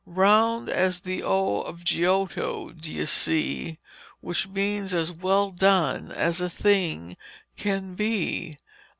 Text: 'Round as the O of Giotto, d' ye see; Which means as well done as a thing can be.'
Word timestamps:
'Round 0.03 0.67
as 0.67 1.01
the 1.01 1.21
O 1.21 1.61
of 1.61 1.83
Giotto, 1.83 2.71
d' 2.71 2.85
ye 2.87 3.05
see; 3.05 3.77
Which 4.19 4.47
means 4.47 4.95
as 4.95 5.11
well 5.11 5.51
done 5.51 6.11
as 6.11 6.41
a 6.41 6.49
thing 6.49 7.15
can 7.55 7.93
be.' 7.93 8.57